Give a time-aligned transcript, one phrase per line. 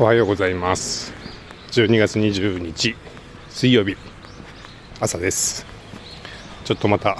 [0.00, 1.12] おはようございます。
[1.72, 2.96] 12月20日
[3.50, 3.98] 水曜日
[4.98, 5.66] 朝です。
[6.64, 7.18] ちょっとまた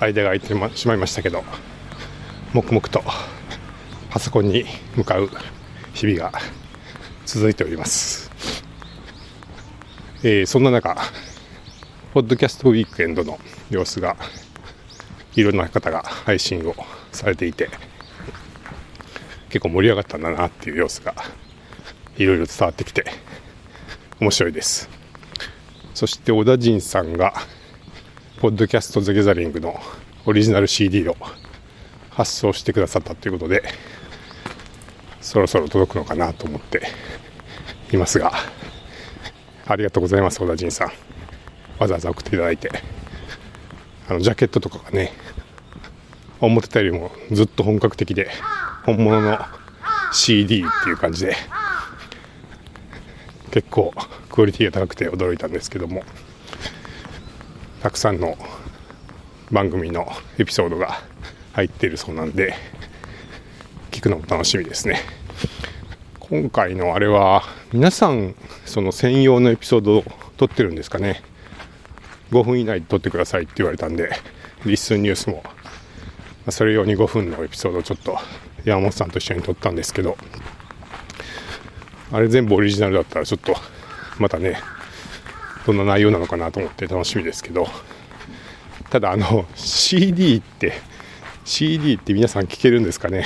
[0.00, 1.44] 間が空いてしまいましたけど
[2.54, 3.02] 黙々と
[4.08, 4.64] パソコンに
[4.96, 5.28] 向かう
[5.92, 6.32] 日々が
[7.26, 8.30] 続いております、
[10.22, 10.96] えー、そんな中
[12.14, 13.38] ポッドキャストウィークエンドの
[13.68, 14.16] 様子が
[15.34, 16.74] いろんな方が配信を
[17.12, 17.68] されていて
[19.50, 21.14] 結構盛り上がったんだなっていう様子が
[22.16, 23.04] いろいろ伝わってきて
[24.20, 24.88] 面白いです。
[25.94, 27.34] そして小田陣さんが
[28.40, 29.80] ポッドキャスト・ザ・ギャザリングの
[30.26, 31.16] オリジナル CD を
[32.10, 33.62] 発送してくださったということで
[35.20, 36.82] そろそろ届くのかなと思って
[37.92, 38.32] いますが
[39.66, 40.88] ありがとうございます小田陣さん。
[41.78, 42.70] わざわざ送っていただいて。
[44.08, 45.12] あのジャケットとかがね
[46.40, 48.28] 思ってたよりもずっと本格的で
[48.84, 49.38] 本物の
[50.12, 51.36] CD っていう感じで
[53.52, 53.92] 結構
[54.30, 56.02] クオリティが高くて驚いたんですけども
[57.82, 58.36] たくさんの
[59.50, 61.02] 番組のエピソードが
[61.52, 62.54] 入っているそうなんで
[63.90, 65.00] 聞くのも楽しみですね。
[66.18, 67.42] 今回のあれは
[67.74, 70.04] 皆さんその専用のエピソードを
[70.38, 71.22] 撮ってるんですかね。
[72.30, 74.10] 5分以内で撮ってくださいって言われたんで
[74.64, 75.42] リスンニュースも
[76.48, 78.16] それ用に5分のエピソードをちょっと
[78.64, 80.16] 山本さんと一緒に撮ったんですけど
[82.12, 83.56] あれ全部オリジナルだったらちょっと
[84.18, 84.58] またね
[85.66, 87.66] どんな内容なのかなと思って楽しみですけど。
[88.90, 90.74] ただあの CD って
[91.46, 93.24] CD って皆さん聞けるんですかね？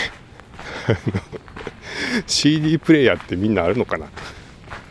[2.29, 4.07] CD プレイヤーってみんなあるのかな？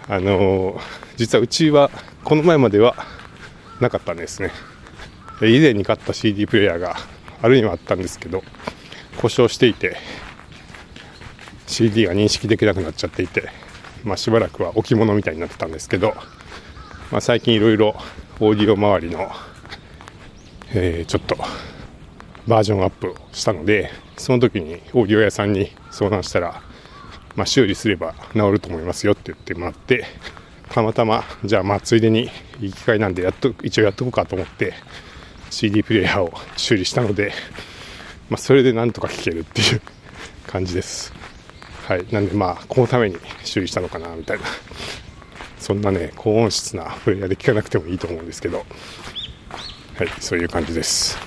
[0.10, 0.78] あの
[1.16, 1.90] 実はうちは
[2.26, 2.94] この前までは
[3.80, 4.52] なかったんですね。
[5.42, 6.98] 以前に買った CD プレイヤーが
[7.42, 8.44] あるにはあったんですけど
[9.22, 9.96] 故障していて
[11.68, 13.50] CD が認識できなくなっちゃっていて、
[14.06, 16.14] まあ、しばらくは置物みたいになってたんですけど、
[17.12, 17.96] まあ、最近いろいろ
[18.40, 19.30] オーディオ周りの、
[20.74, 21.36] えー、ちょっと
[22.48, 26.62] バージョンアップをしたのでその時にオーディオ屋さんに相談したら、
[27.36, 30.06] まあ、修理すれば治ると思いますよって言ってもらって
[30.70, 32.30] たまたまじゃあまあついでに
[32.62, 34.74] いい機会なんでやっと一応やっとこうかと思って
[35.50, 37.32] CD プレイヤーを修理したので、
[38.30, 39.82] まあ、それでなんとか聴けるっていう
[40.48, 41.14] 感じです。
[41.88, 42.06] はい。
[42.12, 44.46] なんでまあこのために修理したのかなみたいな。
[45.60, 48.66] そんなね高音質なプレイヤーで聴かなくてもいいと思うんですけど。
[49.98, 51.18] はいそういう感じです。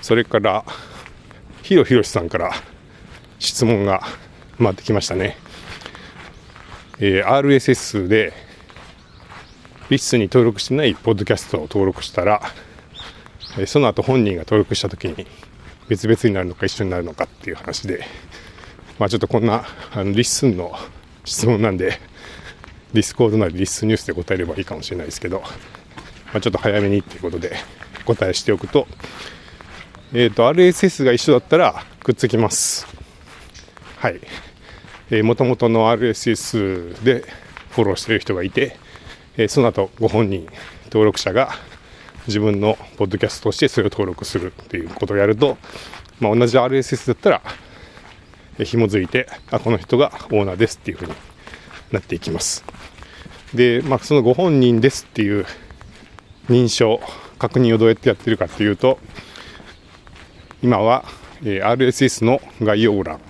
[0.00, 0.64] それから
[1.62, 2.52] ひろひろしさんから
[3.38, 4.02] 質問が
[4.58, 5.36] 回ってきましたね。
[6.98, 8.32] えー、RSS で
[9.90, 12.40] リスに登録してないポッドキャストを登録したら、
[13.66, 15.26] その後本人が登録した時に
[15.88, 18.04] 別々になるのか一緒になるのかっていう話で、
[19.00, 20.74] まあ、ちょっとこんなあのリッスンの
[21.24, 21.98] 質問なんで
[22.92, 25.48] ディスコードなりリッスンニュースで答えればいいかもしれないですけど、ま
[26.34, 27.56] あ、ちょっと早めにっていうことで
[28.04, 28.86] 答えしておくと,、
[30.12, 32.86] えーと、RSS が一緒だったらくっつきます。
[33.96, 34.20] はい。
[35.10, 37.24] えー、元々の RSS で
[37.70, 38.76] フォローしている人がいて、
[39.38, 40.46] えー、その後ご本人
[40.84, 41.52] 登録者が
[42.26, 45.56] 自分のポッドキャストとしてそれを登録するっていうことをやると、
[46.18, 47.42] まあ、同じ RSS だったら、
[48.64, 51.12] 紐づいてあこの人がオーナーですっていうふうに
[51.92, 52.64] なっていきます。
[53.54, 55.44] で、まあ、そのご本人ですっていう
[56.48, 57.00] 認証
[57.38, 58.98] 確認をどうやってやってるかっていうと
[60.62, 61.04] 今は、
[61.42, 63.20] えー、RSS の概要欄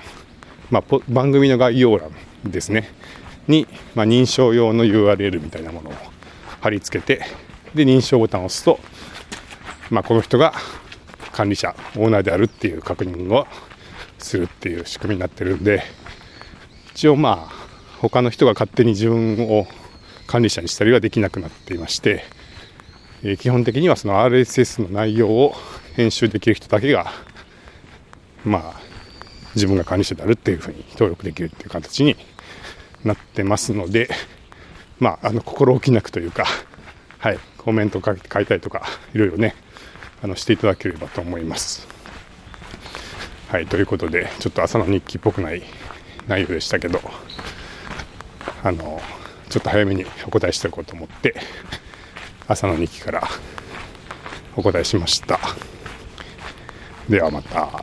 [0.70, 2.10] まあ、番組の概要欄
[2.44, 2.88] ですね
[3.48, 5.92] に、まあ、認証用の URL みたいなものを
[6.60, 7.24] 貼り付けて
[7.74, 8.78] で認証ボタンを押すと、
[9.90, 10.54] まあ、この人が
[11.32, 13.46] 管理者オーナーであるっていう確認を
[14.24, 15.82] するっていう仕組みになってるんで
[16.94, 17.52] 一応まあ
[18.00, 19.66] 他の人が勝手に自分を
[20.26, 22.24] 管理者にしたりはできなくなっていまして、
[23.22, 25.54] え、基本的にはその RSS の内容を
[25.96, 27.10] 編集できる人だけが
[28.44, 28.80] まあ
[29.54, 32.16] 自分が管理者であるっていうふうに登録できるっていう形に
[33.04, 34.08] なってますので、
[34.98, 36.44] まあ、あの心置きなくというか、
[37.18, 38.82] はい、コメントを書いたりとか、
[39.14, 39.54] いろいろね、
[40.22, 41.88] あのしていただければと思います。
[43.50, 45.64] はい、ということで、ちょっと朝の日記っぽくない
[46.28, 47.00] 内容でしたけど、
[48.62, 49.02] あの、
[49.48, 51.34] ちょっと早めにお答えしておこうと思って、
[52.46, 53.26] 朝の日記から
[54.54, 55.40] お答えしました。
[57.08, 57.82] ではまた。